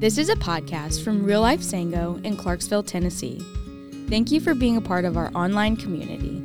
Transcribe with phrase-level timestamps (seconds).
[0.00, 3.38] This is a podcast from Real Life Sango in Clarksville, Tennessee.
[4.08, 6.42] Thank you for being a part of our online community.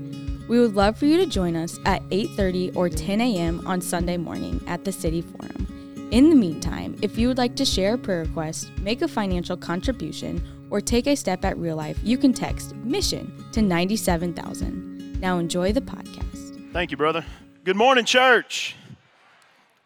[0.49, 3.65] We would love for you to join us at 8:30 or 10 a.m.
[3.65, 6.09] on Sunday morning at the City Forum.
[6.11, 9.55] In the meantime, if you would like to share a prayer request, make a financial
[9.55, 15.21] contribution, or take a step at real life, you can text mission to 97000.
[15.21, 16.73] Now enjoy the podcast.
[16.73, 17.23] Thank you, brother.
[17.63, 18.75] Good morning, church.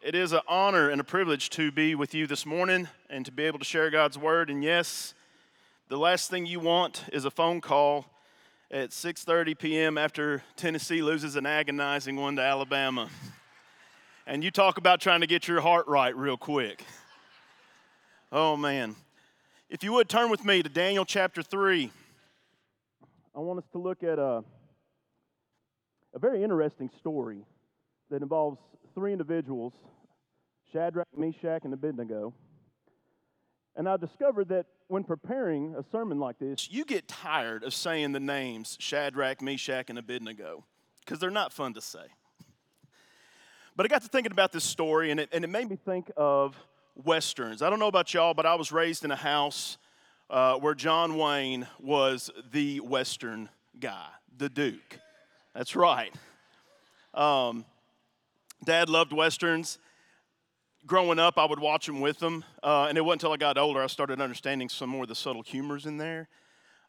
[0.09, 3.31] It is an honor and a privilege to be with you this morning and to
[3.31, 4.49] be able to share God's word.
[4.49, 5.13] And yes,
[5.87, 8.07] the last thing you want is a phone call
[8.71, 9.99] at 6:30 p.m.
[9.99, 13.07] after Tennessee loses an agonizing one to Alabama.
[14.25, 16.83] And you talk about trying to get your heart right real quick.
[18.31, 18.95] Oh man.
[19.69, 21.91] If you would turn with me to Daniel chapter 3.
[23.35, 24.43] I want us to look at a,
[26.15, 27.45] a very interesting story
[28.09, 28.57] that involves
[28.95, 29.73] three individuals
[30.71, 32.33] Shadrach, Meshach, and Abednego.
[33.75, 38.11] And I discovered that when preparing a sermon like this, you get tired of saying
[38.11, 40.65] the names Shadrach, Meshach, and Abednego
[40.99, 42.05] because they're not fun to say.
[43.75, 46.11] But I got to thinking about this story, and it, and it made me think
[46.17, 46.57] of
[46.95, 47.61] westerns.
[47.61, 49.77] I don't know about y'all, but I was raised in a house
[50.29, 54.99] uh, where John Wayne was the western guy, the Duke.
[55.55, 56.13] That's right.
[57.13, 57.65] Um,
[58.65, 59.79] Dad loved westerns.
[60.89, 63.59] Growing up, I would watch them with them, uh, and it wasn't until I got
[63.59, 66.27] older I started understanding some more of the subtle humors in there.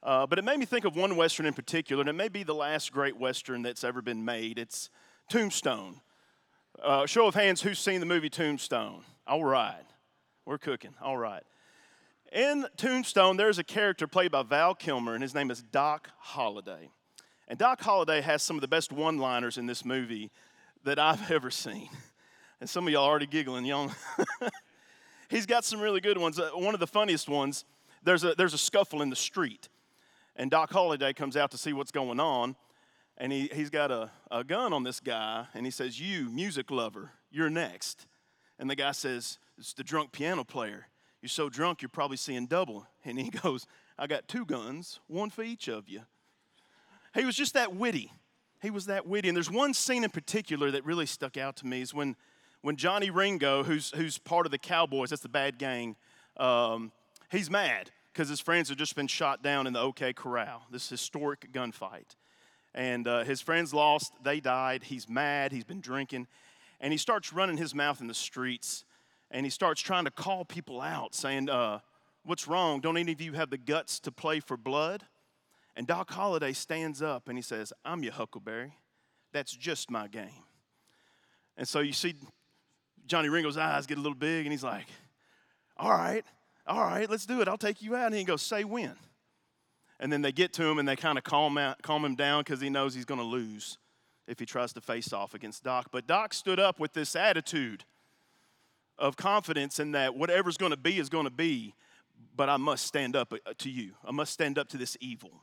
[0.03, 2.43] Uh, but it made me think of one western in particular, and it may be
[2.43, 4.59] the last great western that's ever been made.
[4.59, 4.89] It's
[5.29, 6.01] Tombstone.
[6.83, 9.05] Uh, show of hands, who's seen the movie Tombstone?
[9.27, 9.85] All right,
[10.47, 10.95] we're cooking.
[11.03, 11.43] All right.
[12.33, 16.89] In Tombstone, there's a character played by Val Kilmer, and his name is Doc Holliday.
[17.49, 20.31] And Doc Holliday has some of the best one liners in this movie
[20.85, 21.91] that I've ever seen.
[22.61, 23.95] And some of y'all already giggling, young.
[25.31, 26.39] He's got some really good ones.
[26.39, 27.65] Uh, one of the funniest ones,
[28.03, 29.69] there's a, there's a scuffle in the street.
[30.37, 32.57] And Doc Holliday comes out to see what's going on.
[33.17, 35.47] And he, he's got a, a gun on this guy.
[35.55, 38.07] And he says, You, music lover, you're next.
[38.59, 40.87] And the guy says, It's the drunk piano player.
[41.23, 42.87] You're so drunk, you're probably seeing double.
[43.05, 43.67] And he goes,
[43.99, 46.03] I got two guns, one for each of you.
[47.15, 48.13] He was just that witty.
[48.63, 49.29] He was that witty.
[49.29, 52.17] And there's one scene in particular that really stuck out to me is when,
[52.63, 55.97] when Johnny Ringo, who's, who's part of the Cowboys, that's the bad gang,
[56.37, 56.93] um,
[57.31, 60.89] he's mad because his friends have just been shot down in the OK Corral, this
[60.89, 62.17] historic gunfight.
[62.75, 64.85] And uh, his friends lost, they died.
[64.85, 66.27] He's mad, he's been drinking.
[66.81, 68.85] And he starts running his mouth in the streets
[69.31, 71.81] and he starts trying to call people out, saying, uh,
[72.23, 72.81] What's wrong?
[72.81, 75.05] Don't any of you have the guts to play for blood?
[75.75, 78.75] And Doc Holliday stands up and he says, I'm your Huckleberry.
[79.33, 80.45] That's just my game.
[81.57, 82.15] And so you see
[83.11, 84.87] Johnny Ringo's eyes get a little big and he's like,
[85.77, 86.25] All right,
[86.65, 87.49] all right, let's do it.
[87.49, 88.07] I'll take you out.
[88.07, 88.95] And he goes, Say when.
[89.99, 92.43] And then they get to him and they kind of calm, out, calm him down
[92.43, 93.79] because he knows he's going to lose
[94.29, 95.89] if he tries to face off against Doc.
[95.91, 97.85] But Doc stood up with this attitude
[98.97, 101.75] of confidence in that whatever's going to be is going to be,
[102.37, 103.91] but I must stand up uh, to you.
[104.05, 105.43] I must stand up to this evil.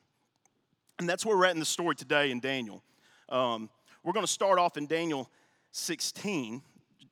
[0.99, 2.81] And that's where we're at in the story today in Daniel.
[3.27, 3.69] Um,
[4.03, 5.29] we're going to start off in Daniel
[5.71, 6.61] 16,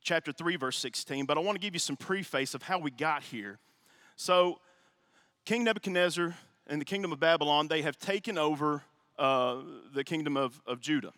[0.05, 2.91] chapter 3, verse 16, but I want to give you some preface of how we
[2.91, 3.57] got here.
[4.15, 4.59] So,
[5.45, 6.35] King Nebuchadnezzar
[6.67, 8.83] and the kingdom of Babylon, they have taken over
[9.17, 9.57] uh,
[9.93, 11.11] the kingdom of, of Judah.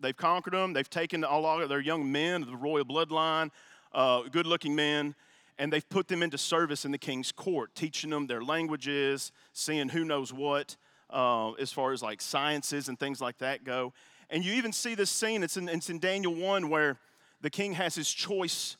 [0.00, 3.50] They've conquered them, they've taken a lot of their young men of the royal bloodline,
[3.92, 5.14] uh, good looking men,
[5.58, 9.90] and they've put them into service in the king's court, teaching them their languages, seeing
[9.90, 10.76] who knows what
[11.10, 13.92] uh, as far as like sciences and things like that go.
[14.30, 16.98] And you even see this scene, it's in, it's in Daniel 1 where
[17.42, 18.76] the king has his choice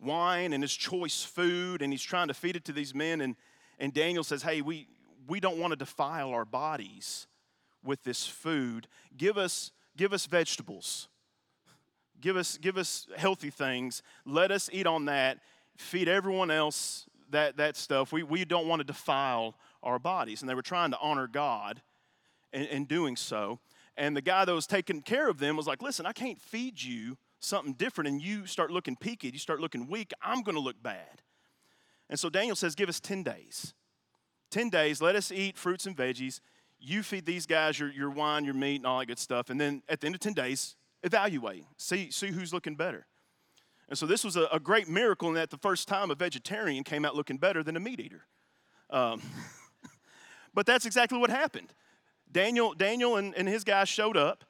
[0.00, 3.20] wine and his choice food, and he's trying to feed it to these men.
[3.20, 3.36] And,
[3.78, 4.88] and Daniel says, Hey, we,
[5.26, 7.26] we don't want to defile our bodies
[7.84, 8.88] with this food.
[9.16, 11.08] Give us, give us vegetables.
[12.20, 14.02] Give us, give us healthy things.
[14.26, 15.38] Let us eat on that.
[15.76, 18.12] Feed everyone else that, that stuff.
[18.12, 20.42] We, we don't want to defile our bodies.
[20.42, 21.80] And they were trying to honor God
[22.52, 23.60] in, in doing so.
[23.96, 26.82] And the guy that was taking care of them was like, listen, I can't feed
[26.82, 30.60] you something different and you start looking peaked, you start looking weak, I'm going to
[30.60, 31.22] look bad.
[32.08, 33.74] And so Daniel says, give us 10 days.
[34.50, 36.40] 10 days, let us eat fruits and veggies.
[36.78, 39.48] You feed these guys your, your wine, your meat, and all that good stuff.
[39.48, 43.06] And then at the end of 10 days, evaluate, see, see who's looking better.
[43.88, 46.84] And so this was a, a great miracle in that the first time a vegetarian
[46.84, 48.22] came out looking better than a meat eater.
[48.88, 49.22] Um,
[50.54, 51.72] but that's exactly what happened.
[52.30, 54.44] Daniel, Daniel and, and his guys showed up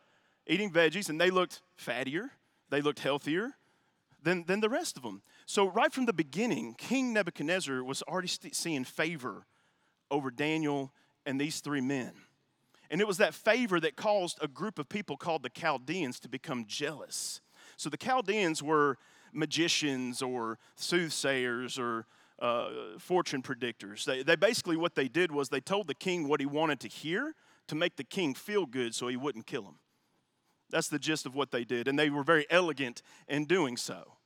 [0.47, 2.31] eating veggies, and they looked fattier,
[2.71, 3.53] they looked healthier,
[4.23, 5.23] than, than the rest of them.
[5.47, 9.47] So, right from the beginning, King Nebuchadnezzar was already st- seeing favor
[10.11, 10.93] over Daniel
[11.27, 12.13] and these three men.
[12.91, 16.29] And it was that favor that caused a group of people called the Chaldeans to
[16.29, 17.41] become jealous.
[17.77, 18.99] So, the Chaldeans were
[19.33, 22.07] magicians or soothsayers or
[22.41, 24.05] uh, fortune predictors.
[24.05, 26.89] They, they basically, what they did was they told the king what he wanted to
[26.89, 27.35] hear
[27.69, 29.77] to make the king feel good so he wouldn't kill him.
[30.71, 31.89] That's the gist of what they did.
[31.89, 34.17] And they were very elegant in doing so.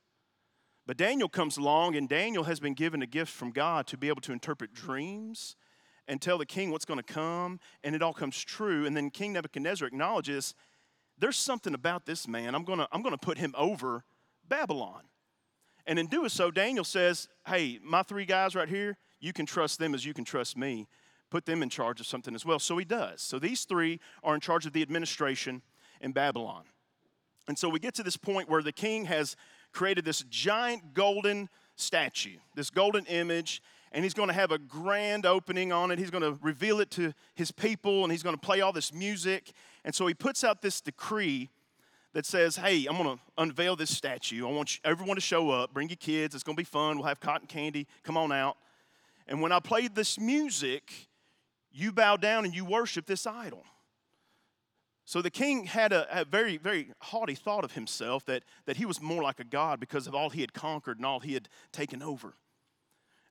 [0.87, 4.07] But Daniel comes along, and Daniel has been given a gift from God to be
[4.07, 5.55] able to interpret dreams
[6.07, 8.85] and tell the king what's going to come, and it all comes true.
[8.85, 10.53] And then King Nebuchadnezzar acknowledges
[11.17, 12.53] there's something about this man.
[12.53, 14.03] I'm going to, I'm going to put him over
[14.47, 15.01] Babylon.
[15.87, 19.79] And in doing so, Daniel says, Hey, my three guys right here, you can trust
[19.79, 20.87] them as you can trust me.
[21.31, 22.59] Put them in charge of something as well.
[22.59, 23.21] So he does.
[23.21, 25.61] So these three are in charge of the administration
[26.01, 26.63] in Babylon.
[27.47, 29.35] And so we get to this point where the king has
[29.71, 33.61] created this giant golden statue, this golden image,
[33.91, 35.99] and he's going to have a grand opening on it.
[35.99, 38.93] He's going to reveal it to his people, and he's going to play all this
[38.93, 39.51] music.
[39.83, 41.49] And so he puts out this decree
[42.13, 44.47] that says, Hey, I'm going to unveil this statue.
[44.47, 45.73] I want everyone to show up.
[45.73, 46.33] Bring your kids.
[46.33, 46.97] It's going to be fun.
[46.97, 47.87] We'll have cotton candy.
[48.03, 48.57] Come on out.
[49.27, 51.09] And when I play this music,
[51.71, 53.63] you bow down and you worship this idol.
[55.05, 58.85] So the king had a, a, very, very haughty thought of himself that, that he
[58.85, 61.47] was more like a god because of all he had conquered and all he had
[61.71, 62.33] taken over.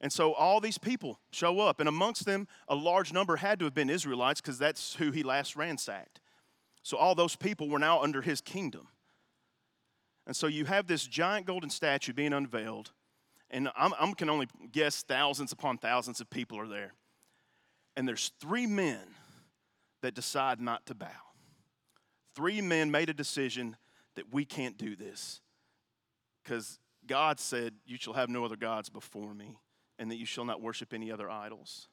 [0.01, 3.65] And so all these people show up, and amongst them, a large number had to
[3.65, 6.21] have been Israelites because that's who he last ransacked.
[6.83, 8.89] So all those people were now under his kingdom.
[10.27, 12.93] And so you have this giant golden statue being unveiled,
[13.51, 16.95] and I can only guess thousands upon thousands of people are there.
[17.97, 19.01] And there's three men
[20.03, 21.34] that decide not to bow
[22.35, 23.77] three men made a decision
[24.17, 25.41] that we can't do this
[26.43, 29.59] because God said, You shall have no other gods before me,
[29.99, 31.89] and that you shall not worship any other idols.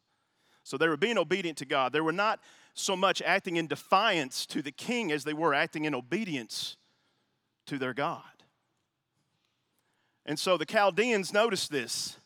[0.63, 1.91] So they were being obedient to God.
[1.91, 2.39] They were not
[2.73, 6.77] so much acting in defiance to the king as they were acting in obedience
[7.65, 8.21] to their God.
[10.25, 12.17] And so the Chaldeans notice this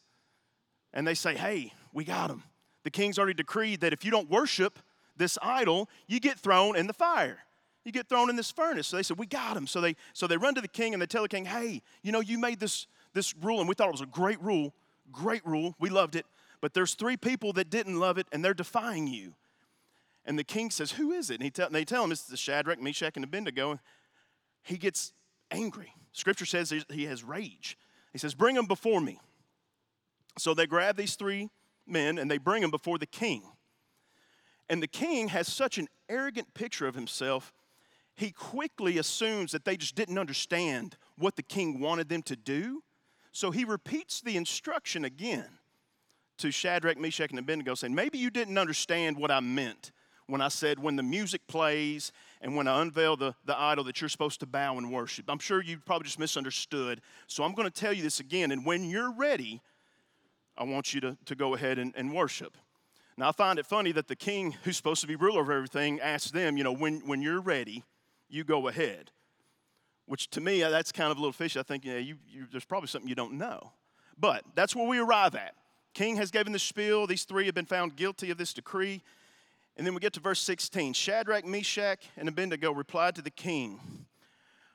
[0.94, 2.44] and they say, Hey, we got him.
[2.83, 4.79] The king's already decreed that if you don't worship
[5.18, 7.39] this idol, you get thrown in the fire
[7.85, 8.87] you get thrown in this furnace.
[8.87, 9.67] So they said, We got him.
[9.67, 12.11] So they so they run to the king and they tell the king, Hey, you
[12.11, 14.73] know, you made this this rule, and we thought it was a great rule,
[15.11, 15.75] great rule.
[15.79, 16.25] We loved it.
[16.59, 19.35] But there's three people that didn't love it, and they're defying you.
[20.25, 21.35] And the king says, Who is it?
[21.35, 23.79] And, he tell, and they tell him it's the Shadrach, Meshach, and Abednego.
[24.63, 25.13] He gets
[25.51, 25.93] angry.
[26.11, 27.77] Scripture says he has rage.
[28.11, 29.19] He says, Bring them before me.
[30.37, 31.49] So they grab these three
[31.87, 33.43] men and they bring them before the king.
[34.67, 37.53] And the king has such an arrogant picture of himself
[38.15, 42.81] he quickly assumes that they just didn't understand what the king wanted them to do.
[43.31, 45.45] So he repeats the instruction again
[46.38, 49.91] to Shadrach, Meshach, and Abednego, saying, Maybe you didn't understand what I meant
[50.27, 54.01] when I said, when the music plays and when I unveil the, the idol that
[54.01, 55.25] you're supposed to bow and worship.
[55.29, 57.01] I'm sure you probably just misunderstood.
[57.27, 58.51] So I'm going to tell you this again.
[58.51, 59.61] And when you're ready,
[60.57, 62.57] I want you to, to go ahead and, and worship.
[63.18, 66.00] Now, I find it funny that the king, who's supposed to be ruler of everything,
[66.01, 67.83] asks them, you know, when, when you're ready,
[68.35, 69.11] you go ahead.
[70.05, 71.59] Which to me, uh, that's kind of a little fishy.
[71.59, 73.71] I think, you, you, there's probably something you don't know.
[74.17, 75.55] But that's where we arrive at.
[75.93, 77.07] King has given the spiel.
[77.07, 79.01] These three have been found guilty of this decree.
[79.77, 80.94] And then we get to verse 16.
[80.94, 83.80] Shadrach, Meshach, and Abednego replied to the king,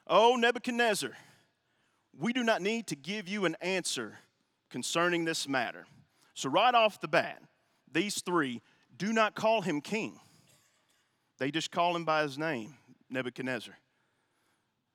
[0.06, 1.12] O Nebuchadnezzar,
[2.18, 4.18] we do not need to give you an answer
[4.68, 5.86] concerning this matter.
[6.34, 7.42] So, right off the bat,
[7.90, 8.60] these three
[8.96, 10.18] do not call him king,
[11.38, 12.74] they just call him by his name.
[13.10, 13.76] Nebuchadnezzar.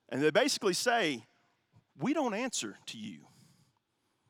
[0.10, 1.26] And they basically say,
[2.00, 3.20] We don't answer to you.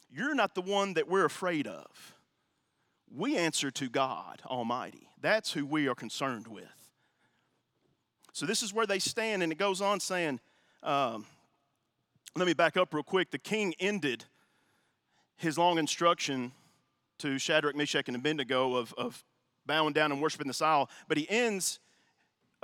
[0.10, 2.15] You're not the one that we're afraid of.
[3.13, 5.10] We answer to God Almighty.
[5.22, 6.65] That's who we are concerned with.
[8.32, 10.39] So this is where they stand, and it goes on saying,
[10.84, 11.25] um,
[12.36, 13.32] let me back up real quick.
[13.32, 14.25] The king ended
[15.38, 16.51] his long instruction
[17.20, 19.24] to Shadrach, Meshach, and Abednego of, of
[19.65, 21.80] bowing down and worshiping the idol, but he ends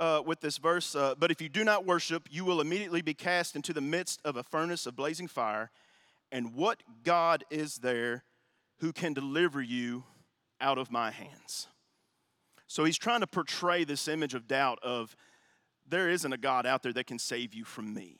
[0.02, 3.14] uh, with this verse, uh, but if you do not worship, you will immediately be
[3.14, 5.70] cast into the midst of a furnace of blazing fire.
[6.32, 8.24] And what God is there
[8.80, 10.02] who can deliver you
[10.60, 11.68] out of my hands?
[12.66, 15.14] So he's trying to portray this image of doubt of
[15.88, 18.16] there isn't a God out there that can save you from me.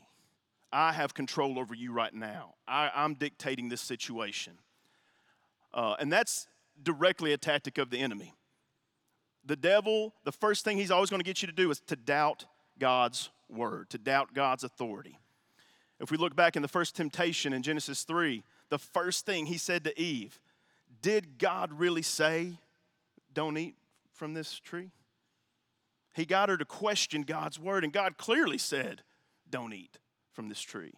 [0.73, 2.55] I have control over you right now.
[2.69, 4.53] I, am dictating this situation.
[5.75, 6.47] Uh, and that's
[6.81, 8.35] directly a tactic of the enemy
[9.45, 11.97] the devil, the first thing he's always going to get you to do is to
[11.97, 12.45] doubt
[12.79, 15.19] God's word, to doubt God's authority.
[16.01, 19.59] If we look back in the first temptation in Genesis 3, the first thing he
[19.59, 20.41] said to Eve,
[21.01, 22.55] Did God really say,
[23.33, 23.77] don't eat
[24.13, 24.91] from this tree?
[26.15, 29.03] He got her to question God's word, and God clearly said,
[29.49, 29.99] Don't eat
[30.33, 30.93] from this tree.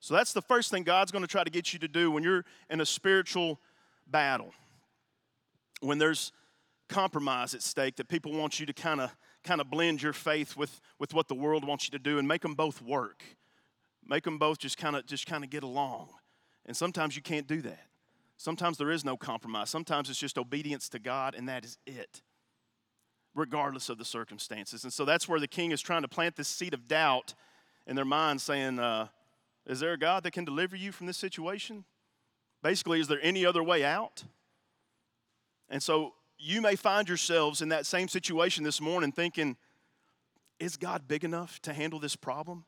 [0.00, 2.22] So that's the first thing God's going to try to get you to do when
[2.22, 3.58] you're in a spiritual
[4.06, 4.52] battle.
[5.80, 6.32] When there's
[6.88, 9.14] compromise at stake that people want you to kind of
[9.44, 12.26] kind of blend your faith with, with what the world wants you to do and
[12.26, 13.22] make them both work.
[14.06, 16.08] Make them both just kind of just kind of get along.
[16.66, 17.86] And sometimes you can't do that.
[18.36, 19.70] Sometimes there is no compromise.
[19.70, 22.22] Sometimes it's just obedience to God and that is it.
[23.34, 24.84] Regardless of the circumstances.
[24.84, 27.34] And so that's where the king is trying to plant this seed of doubt
[27.86, 29.08] in their mind saying, uh,
[29.66, 31.84] is there a God that can deliver you from this situation?
[32.62, 34.24] Basically, is there any other way out?
[35.68, 39.56] And so you may find yourselves in that same situation this morning thinking,
[40.60, 42.64] is God big enough to handle this problem?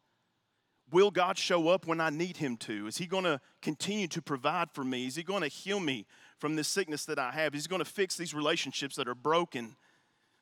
[0.91, 2.89] Will God show up when I need Him to?
[2.89, 5.07] Is He going to continue to provide for me?
[5.07, 6.07] Is He going to heal me
[6.39, 7.55] from this sickness that I have?
[7.55, 9.77] Is He going to fix these relationships that are broken?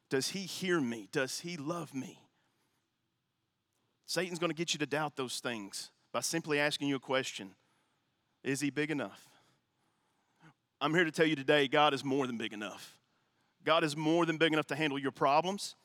[0.08, 1.08] Does He hear me?
[1.12, 2.22] Does He love me?
[4.06, 7.50] Satan's going to get you to doubt those things by simply asking you a question
[8.42, 9.22] Is He big enough?
[10.80, 12.97] I'm here to tell you today God is more than big enough.
[13.68, 15.76] God is more than big enough to handle your problems.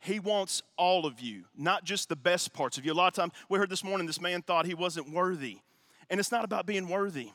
[0.00, 2.92] He wants all of you, not just the best parts of you.
[2.92, 5.60] A lot of times, we heard this morning this man thought he wasn't worthy.
[6.10, 7.30] And it's not about being worthy.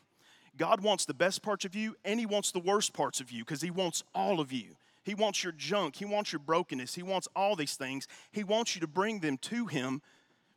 [0.55, 3.43] God wants the best parts of you and He wants the worst parts of you
[3.43, 4.75] because He wants all of you.
[5.01, 8.07] He wants your junk, He wants your brokenness, He wants all these things.
[8.31, 10.03] He wants you to bring them to Him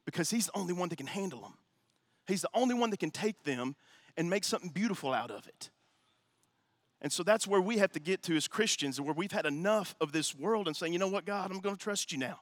[0.04, 1.54] because He's the only one that can handle them.
[2.26, 3.74] He's the only one that can take them
[4.18, 5.70] and make something beautiful out of it.
[7.00, 9.46] And so that's where we have to get to as Christians, and where we've had
[9.46, 12.18] enough of this world and saying, you know what, God, I'm going to trust you
[12.18, 12.40] now.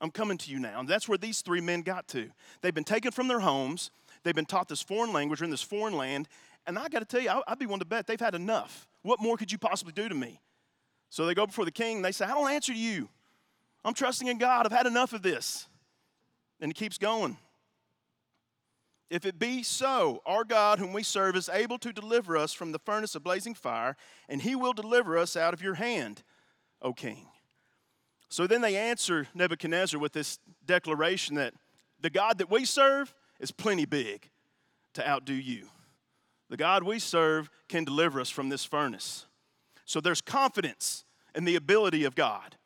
[0.00, 0.80] I'm coming to you now.
[0.80, 2.30] And that's where these three men got to.
[2.60, 3.90] They've been taken from their homes,
[4.22, 6.28] they've been taught this foreign language, in this foreign land.
[6.66, 8.86] And I got to tell you, I'd be one to bet they've had enough.
[9.02, 10.40] What more could you possibly do to me?
[11.08, 13.08] So they go before the king and they say, I don't answer to you.
[13.84, 14.66] I'm trusting in God.
[14.66, 15.66] I've had enough of this.
[16.60, 17.38] And he keeps going.
[19.10, 22.72] If it be so, our God, whom we serve, is able to deliver us from
[22.72, 23.96] the furnace of blazing fire,
[24.28, 26.22] and he will deliver us out of your hand,
[26.82, 27.26] O king.
[28.28, 31.54] So then they answer Nebuchadnezzar with this declaration that
[32.00, 34.28] the God that we serve is plenty big
[34.92, 35.68] to outdo you.
[36.50, 39.26] The God we serve can deliver us from this furnace.
[39.84, 42.56] So there's confidence in the ability of God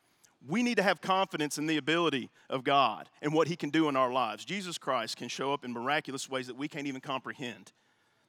[0.47, 3.89] we need to have confidence in the ability of God and what He can do
[3.89, 4.45] in our lives.
[4.45, 7.73] Jesus Christ can show up in miraculous ways that we can't even comprehend.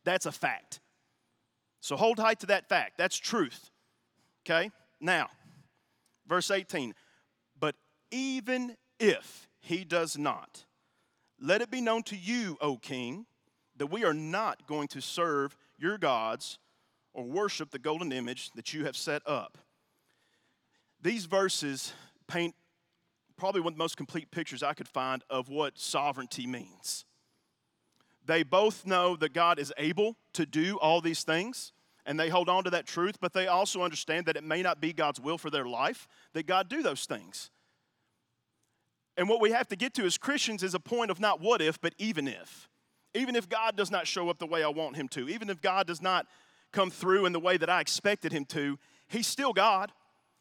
[0.03, 0.79] That's a fact.
[1.79, 2.98] So hold tight to that fact.
[2.98, 3.72] That's truth.
[4.46, 4.72] Okay?
[5.00, 5.27] Now,
[6.27, 6.93] verse 18.
[7.60, 7.75] But
[8.12, 10.65] even if He does not,
[11.39, 13.25] let it be known to you, O King,
[13.77, 16.60] that we are not going to serve your gods
[17.13, 19.58] or worship the golden image that you have set up.
[21.01, 21.93] These verses
[22.34, 22.56] paint
[23.38, 27.06] probably one of the most complete pictures I could find of what sovereignty means.
[28.25, 31.74] They both know that God is able to do all these things,
[32.06, 34.82] and they hold on to that truth, but they also understand that it may not
[34.82, 37.52] be God's will for their life that God do those things.
[39.16, 41.62] And what we have to get to as Christians is a point of not what
[41.62, 42.68] if, but even if.
[43.13, 45.62] Even if God does not show up the way I want him to, even if
[45.62, 46.25] God does not
[46.72, 49.92] come through in the way that I expected him to, he's still God.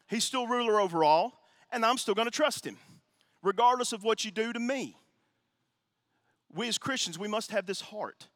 [0.07, 1.42] He's still ruler over all,
[1.73, 2.77] and I'm still going to trust him,
[3.41, 4.95] regardless of what you do to me.
[6.53, 8.27] We as Christians, we must have this heart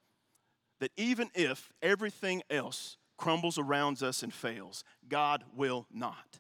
[0.80, 6.40] that even if everything else crumbles around us and fails, God will not.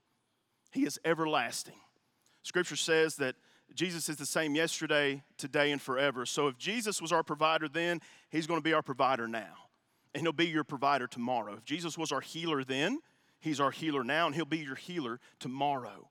[0.72, 1.80] He is everlasting.
[2.44, 3.36] Scripture says that
[3.74, 6.26] Jesus is the same yesterday, today, and forever.
[6.26, 9.70] So if Jesus was our provider then, he's going to be our provider now.
[10.14, 11.54] And he'll be your provider tomorrow.
[11.54, 13.00] If Jesus was our healer then,
[13.40, 16.10] He's our healer now, and He'll be your healer tomorrow.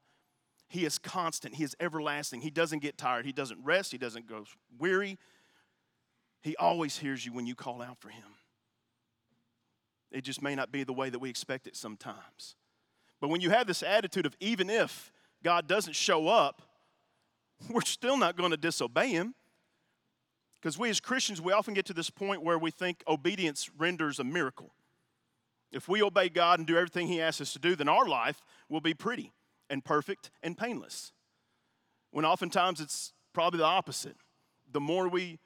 [0.68, 2.40] He is constant, He is everlasting.
[2.40, 4.44] He doesn't get tired, He doesn't rest, He doesn't go
[4.78, 5.18] weary.
[6.42, 8.24] He always hears you when you call out for Him.
[10.10, 12.56] It just may not be the way that we expect it sometimes.
[13.20, 15.10] But when you have this attitude of even if
[15.42, 16.62] God doesn't show up,
[17.70, 19.34] we're still not going to disobey Him.
[20.54, 24.18] Because we as Christians, we often get to this point where we think obedience renders
[24.18, 24.72] a miracle.
[25.70, 28.42] If we obey God and do everything He asks us to do, then our life
[28.68, 29.32] will be pretty
[29.68, 31.12] and perfect and painless.
[32.10, 34.16] When oftentimes it's probably the opposite.
[34.72, 35.38] The more we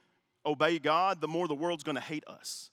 [0.47, 2.71] obey God, the more the world's going to hate us.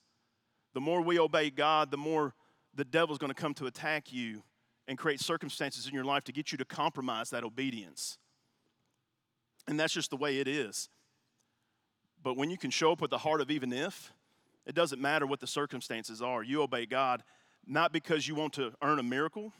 [0.74, 2.34] The more we obey God, the more
[2.74, 4.42] the devil's going to come to attack you
[4.86, 8.18] and create circumstances in your life to get you to compromise that obedience.
[9.66, 10.88] And that's just the way it is.
[12.22, 14.12] But when you can show up with the heart of even if,
[14.66, 16.42] it doesn't matter what the circumstances are.
[16.42, 17.22] You obey God
[17.66, 19.52] not because you want to earn a miracle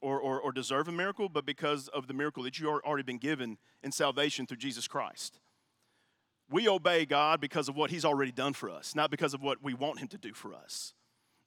[0.00, 3.02] or, or, or deserve a miracle, but because of the miracle that you are already
[3.02, 5.40] been given in salvation through Jesus Christ.
[6.50, 9.62] We obey God because of what He's already done for us, not because of what
[9.62, 10.94] we want Him to do for us.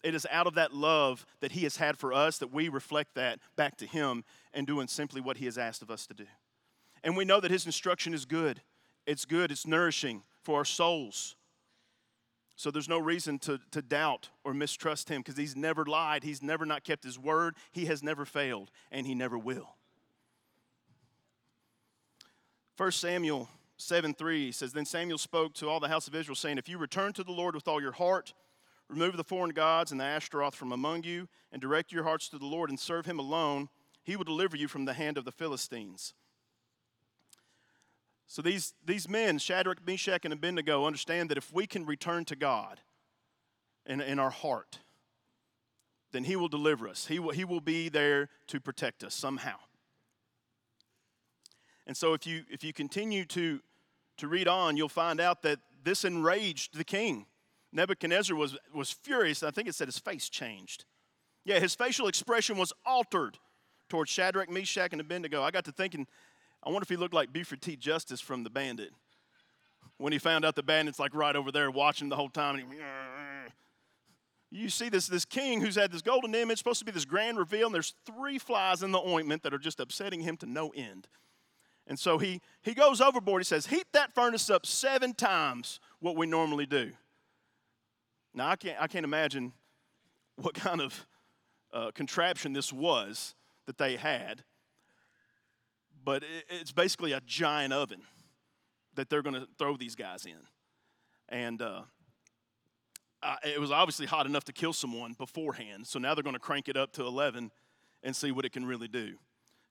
[0.03, 3.15] It is out of that love that He has had for us that we reflect
[3.15, 6.25] that back to Him and doing simply what He has asked of us to do.
[7.03, 8.61] And we know that His instruction is good.
[9.05, 11.35] It's good, it's nourishing for our souls.
[12.55, 16.23] So there's no reason to, to doubt or mistrust him because he's never lied.
[16.23, 17.55] He's never not kept his word.
[17.71, 19.75] He has never failed, and he never will.
[22.77, 26.57] 1 Samuel 7 3 says, Then Samuel spoke to all the house of Israel, saying,
[26.57, 28.33] If you return to the Lord with all your heart,
[28.87, 32.37] remove the foreign gods and the Ashtaroth from among you, and direct your hearts to
[32.37, 33.69] the Lord and serve him alone,
[34.03, 36.13] he will deliver you from the hand of the Philistines.
[38.33, 42.35] So these, these men, Shadrach, Meshach, and Abednego, understand that if we can return to
[42.35, 42.79] God
[43.85, 44.79] in, in our heart,
[46.11, 47.05] then He will deliver us.
[47.05, 49.57] He will, he will be there to protect us somehow.
[51.85, 53.59] And so if you, if you continue to,
[54.17, 57.27] to read on, you'll find out that this enraged the king.
[57.71, 59.43] Nebuchadnezzar was, was furious.
[59.43, 60.85] I think it said his face changed.
[61.45, 63.37] Yeah, his facial expression was altered
[63.89, 65.43] towards Shadrach, Meshach, and Abednego.
[65.43, 66.07] I got to thinking,
[66.65, 67.75] I wonder if he looked like Buford T.
[67.75, 68.91] Justice from The Bandit.
[69.97, 72.57] When he found out the bandit's like right over there watching the whole time.
[72.57, 72.65] He,
[74.49, 77.37] you see this, this king who's had this golden image, supposed to be this grand
[77.37, 80.69] reveal, and there's three flies in the ointment that are just upsetting him to no
[80.69, 81.07] end.
[81.87, 83.41] And so he, he goes overboard.
[83.41, 86.91] He says, Heat that furnace up seven times what we normally do.
[88.33, 89.53] Now, I can't, I can't imagine
[90.35, 91.05] what kind of
[91.73, 94.43] uh, contraption this was that they had
[96.03, 98.01] but it's basically a giant oven
[98.95, 100.37] that they're going to throw these guys in.
[101.29, 101.81] And uh,
[103.43, 106.67] it was obviously hot enough to kill someone beforehand, so now they're going to crank
[106.67, 107.51] it up to 11
[108.03, 109.15] and see what it can really do.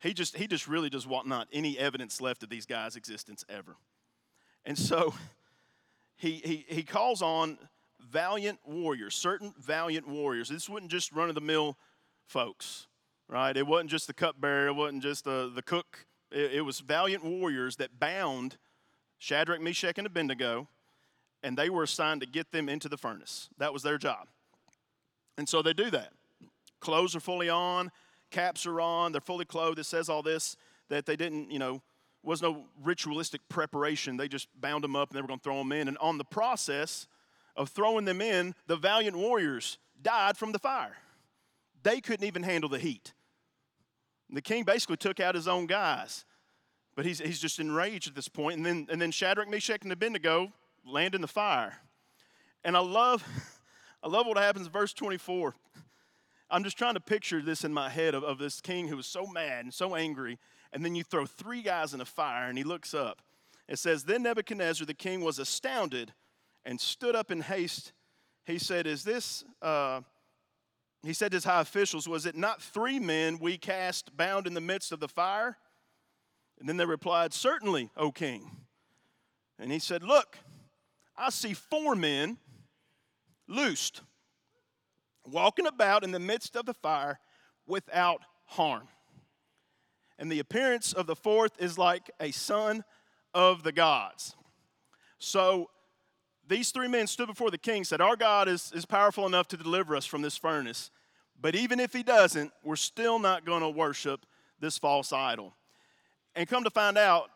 [0.00, 3.44] He just, he just really does want not any evidence left of these guys' existence
[3.48, 3.76] ever.
[4.64, 5.14] And so
[6.16, 7.58] he, he, he calls on
[8.00, 10.48] valiant warriors, certain valiant warriors.
[10.48, 11.76] This wasn't just run of the mill
[12.26, 12.88] folks,
[13.28, 13.56] right?
[13.56, 17.24] It wasn't just the cupbearer, it wasn't just the, the cook it, it was valiant
[17.24, 18.56] warriors that bound
[19.18, 20.68] Shadrach, Meshach, and Abednego,
[21.42, 23.48] and they were assigned to get them into the furnace.
[23.58, 24.28] That was their job.
[25.38, 26.12] And so they do that.
[26.80, 27.90] Clothes are fully on,
[28.30, 29.78] caps are on, they're fully clothed.
[29.78, 30.56] It says all this
[30.88, 31.80] that they didn't, you know,
[32.22, 34.16] was no ritualistic preparation.
[34.16, 35.88] They just bound them up and they were going to throw them in.
[35.88, 37.06] And on the process
[37.56, 40.96] of throwing them in, the valiant warriors died from the fire.
[41.82, 43.12] They couldn't even handle the heat.
[44.32, 46.24] The king basically took out his own guys.
[46.94, 48.56] But he's, he's just enraged at this point.
[48.56, 50.52] And then, and then Shadrach, Meshach, and Abednego
[50.86, 51.74] land in the fire.
[52.64, 53.24] And I love,
[54.02, 55.54] I love what happens in verse 24.
[56.50, 59.06] I'm just trying to picture this in my head of, of this king who was
[59.06, 60.38] so mad and so angry.
[60.72, 63.22] And then you throw three guys in a fire and he looks up.
[63.68, 66.12] It says, Then Nebuchadnezzar the king was astounded
[66.64, 67.92] and stood up in haste.
[68.44, 70.02] He said, Is this, uh,
[71.08, 74.54] he said to his high officials, Was it not three men we cast bound in
[74.54, 75.56] the midst of the fire?
[76.60, 78.50] And then they replied, Certainly, O king.
[79.58, 80.38] And he said, Look,
[81.16, 82.38] I see four men
[83.48, 84.02] loosed,
[85.26, 87.18] walking about in the midst of the fire
[87.66, 88.88] without harm.
[90.18, 92.84] And the appearance of the fourth is like a son
[93.34, 94.36] of the gods.
[95.18, 95.68] So
[96.48, 99.56] these three men stood before the king, said, Our God is, is powerful enough to
[99.56, 100.90] deliver us from this furnace.
[101.40, 104.26] But even if he doesn't, we're still not going to worship
[104.60, 105.54] this false idol.
[106.34, 107.30] And come to find out,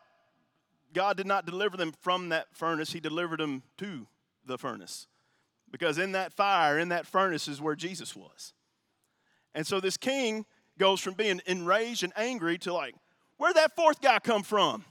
[0.93, 4.07] God did not deliver them from that furnace, He delivered them to
[4.45, 5.07] the furnace.
[5.69, 8.53] Because in that fire, in that furnace, is where Jesus was.
[9.53, 10.45] And so this king
[10.77, 12.95] goes from being enraged and angry to like,
[13.37, 14.85] where'd that fourth guy come from?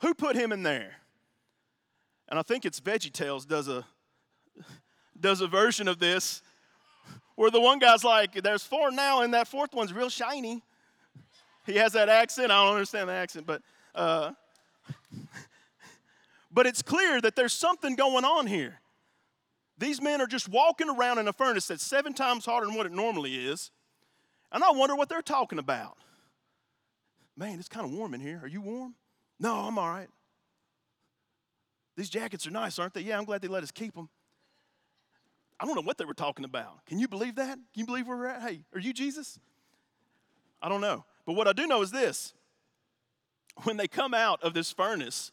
[0.00, 0.96] Who put him in there?
[2.28, 3.84] And I think it's VeggieTales does a
[5.20, 6.42] does a version of this
[7.36, 10.62] where the one guy's like, there's four now, and that fourth one's real shiny.
[11.66, 12.50] He has that accent.
[12.50, 13.62] I don't understand the accent, but
[13.94, 14.32] uh,
[16.52, 18.80] but it's clear that there's something going on here.
[19.78, 22.86] These men are just walking around in a furnace that's seven times hotter than what
[22.86, 23.70] it normally is.
[24.52, 25.96] And I wonder what they're talking about.
[27.36, 28.40] Man, it's kind of warm in here.
[28.42, 28.94] Are you warm?
[29.40, 30.08] No, I'm all right.
[31.96, 33.02] These jackets are nice, aren't they?
[33.02, 34.08] Yeah, I'm glad they let us keep them.
[35.60, 36.84] I don't know what they were talking about.
[36.86, 37.54] Can you believe that?
[37.54, 38.42] Can you believe where we're at?
[38.42, 39.38] Hey, are you Jesus?
[40.60, 41.04] I don't know.
[41.26, 42.34] But what I do know is this
[43.62, 45.30] when they come out of this furnace,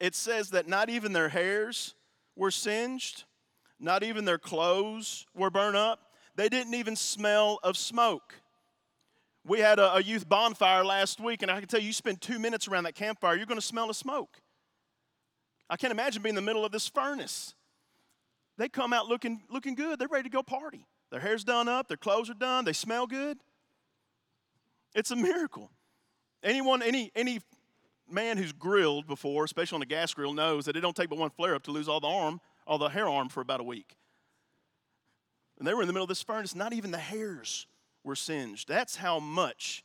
[0.00, 1.94] it says that not even their hairs
[2.36, 3.24] were singed,
[3.80, 6.00] not even their clothes were burned up.
[6.36, 8.34] They didn't even smell of smoke.
[9.44, 12.20] We had a, a youth bonfire last week, and I can tell you, you spend
[12.20, 14.40] two minutes around that campfire, you're going to smell the smoke.
[15.70, 17.54] I can't imagine being in the middle of this furnace.
[18.56, 19.98] They come out looking, looking good.
[19.98, 20.86] They're ready to go party.
[21.10, 23.38] Their hair's done up, their clothes are done, they smell good.
[24.94, 25.70] It's a miracle.
[26.42, 27.40] Anyone, any, any
[28.10, 31.18] man who's grilled before, especially on a gas grill, knows that it don't take but
[31.18, 33.64] one flare up to lose all the arm, all the hair arm for about a
[33.64, 33.96] week.
[35.58, 37.66] And they were in the middle of this furnace, not even the hairs
[38.04, 38.68] were singed.
[38.68, 39.82] That's how much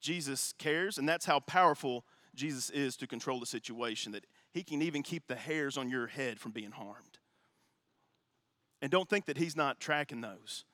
[0.00, 2.04] Jesus cares, and that's how powerful
[2.34, 6.06] Jesus is to control the situation, that he can even keep the hairs on your
[6.06, 7.18] head from being harmed.
[8.80, 10.64] And don't think that he's not tracking those.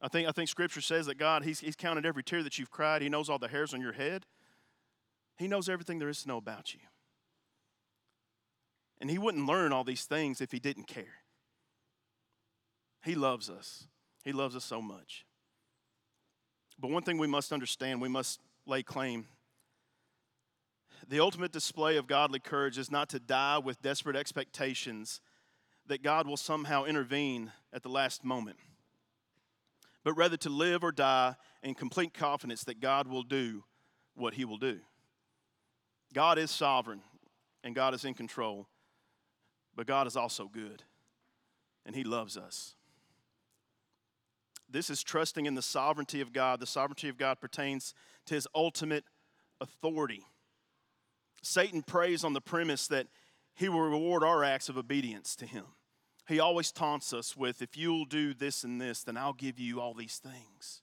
[0.00, 2.72] I think, I think scripture says that God, he's, he's counted every tear that you've
[2.72, 3.00] cried.
[3.00, 4.26] He knows all the hairs on your head.
[5.36, 6.80] He knows everything there is to know about you.
[9.00, 11.22] And he wouldn't learn all these things if he didn't care.
[13.04, 13.86] He loves us.
[14.24, 15.24] He loves us so much.
[16.78, 19.26] But one thing we must understand, we must lay claim.
[21.08, 25.20] The ultimate display of godly courage is not to die with desperate expectations
[25.86, 28.56] that God will somehow intervene at the last moment,
[30.04, 33.64] but rather to live or die in complete confidence that God will do
[34.14, 34.78] what he will do.
[36.14, 37.00] God is sovereign
[37.64, 38.68] and God is in control,
[39.74, 40.84] but God is also good
[41.84, 42.74] and he loves us.
[44.68, 46.60] This is trusting in the sovereignty of God.
[46.60, 47.92] The sovereignty of God pertains
[48.26, 49.04] to his ultimate
[49.60, 50.24] authority.
[51.42, 53.08] Satan preys on the premise that
[53.54, 55.64] he will reward our acts of obedience to him.
[56.28, 59.80] He always taunts us with, if you'll do this and this, then I'll give you
[59.80, 60.82] all these things.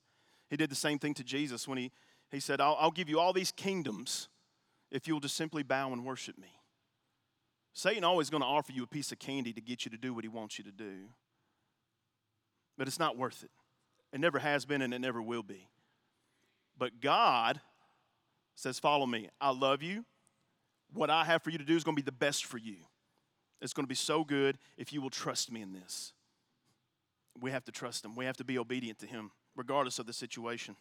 [0.49, 1.91] He did the same thing to Jesus when he,
[2.29, 4.27] he said, I'll, I'll give you all these kingdoms
[4.91, 6.59] if you'll just simply bow and worship me.
[7.73, 10.13] Satan always going to offer you a piece of candy to get you to do
[10.13, 11.07] what he wants you to do.
[12.77, 13.51] But it's not worth it.
[14.11, 15.69] It never has been and it never will be.
[16.77, 17.61] But God
[18.55, 19.29] says, Follow me.
[19.39, 20.05] I love you.
[20.93, 22.77] What I have for you to do is going to be the best for you.
[23.61, 26.13] It's going to be so good if you will trust me in this.
[27.39, 28.15] We have to trust him.
[28.15, 30.75] We have to be obedient to him, regardless of the situation.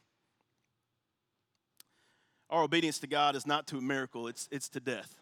[2.50, 5.16] Our obedience to God is not to a miracle, it's, it's to death.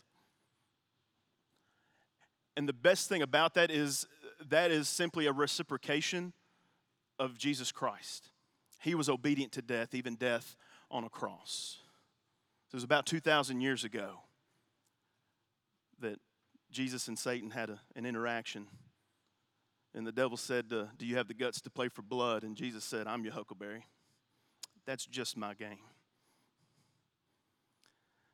[2.57, 4.07] And the best thing about that is
[4.49, 6.33] that is simply a reciprocation
[7.19, 8.31] of Jesus Christ.
[8.81, 10.57] He was obedient to death, even death
[10.91, 11.79] on a cross.
[12.71, 14.21] it was about 2,000 years ago
[16.01, 16.19] that
[16.71, 18.67] Jesus and Satan had a, an interaction.
[19.95, 22.43] And the devil said, uh, Do you have the guts to play for blood?
[22.43, 23.85] And Jesus said, I'm your huckleberry.
[24.87, 25.79] That's just my game.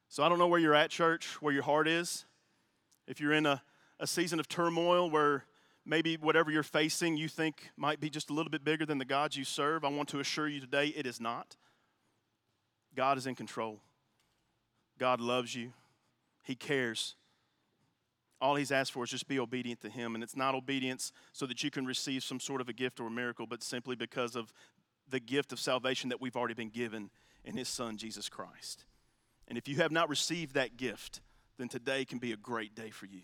[0.09, 2.27] So I don't know where you're at, church, where your heart is.
[3.07, 3.63] If you're in a,
[3.99, 5.45] a season of turmoil where
[5.87, 9.05] maybe whatever you're facing you think might be just a little bit bigger than the
[9.05, 11.57] gods you serve, I want to assure you today it is not.
[12.95, 13.81] God is in control.
[14.99, 15.73] God loves you,
[16.43, 17.15] He cares.
[18.43, 20.15] All He's asked for is just be obedient to Him.
[20.15, 23.07] And it's not obedience so that you can receive some sort of a gift or
[23.07, 24.53] a miracle, but simply because of
[25.09, 27.11] the gift of salvation that we've already been given
[27.45, 28.85] in His Son, Jesus Christ.
[29.47, 31.21] And if you have not received that gift,
[31.57, 33.23] then today can be a great day for you.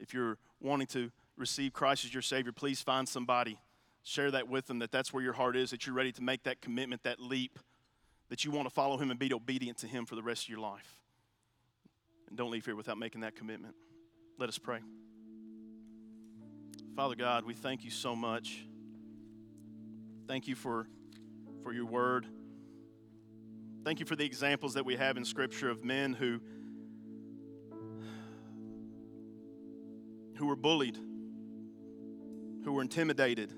[0.00, 3.58] If you're wanting to receive Christ as your Savior, please find somebody,
[4.02, 6.42] share that with them that that's where your heart is, that you're ready to make
[6.44, 7.58] that commitment, that leap,
[8.28, 10.48] that you want to follow Him and be obedient to Him for the rest of
[10.48, 10.98] your life.
[12.28, 13.74] And don't leave here without making that commitment.
[14.38, 14.80] Let us pray.
[16.96, 18.66] Father God, we thank you so much.
[20.28, 20.86] Thank you for,
[21.62, 22.26] for your word.
[23.84, 26.40] Thank you for the examples that we have in Scripture of men who,
[30.36, 30.96] who were bullied,
[32.64, 33.52] who were intimidated.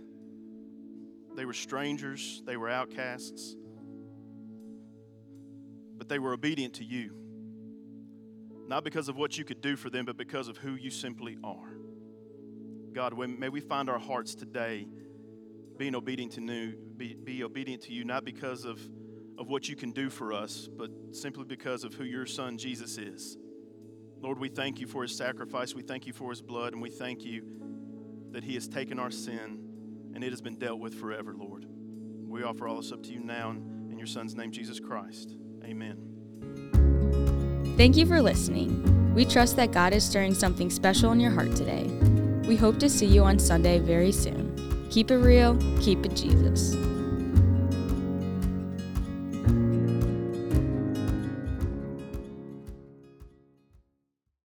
[1.35, 3.55] They were strangers, they were outcasts,
[5.99, 7.26] but they were obedient to you.
[8.67, 11.37] Not because of what you could do for them, but because of who you simply
[11.45, 11.77] are.
[12.93, 14.87] God, may we find our hearts today
[15.77, 18.81] being obedient to you, be, be obedient to you, not because of,
[19.39, 22.97] of what you can do for us, but simply because of who your son Jesus
[22.97, 23.37] is.
[24.21, 25.75] Lord, we thank you for his sacrifice.
[25.75, 27.43] We thank you for his blood, and we thank you
[28.31, 29.67] that he has taken our sin
[30.15, 31.67] and it has been dealt with forever, Lord.
[32.27, 35.37] We offer all this up to you now in your son's name, Jesus Christ.
[35.63, 36.16] Amen.
[37.77, 39.15] Thank you for listening.
[39.15, 41.85] We trust that God is stirring something special in your heart today.
[42.49, 44.89] We hope to see you on Sunday very soon.
[44.91, 46.75] Keep it real, keep it Jesus.